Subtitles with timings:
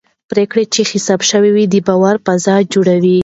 [0.31, 3.17] پرېکړې چې حساب شوي وي د باور فضا جوړوي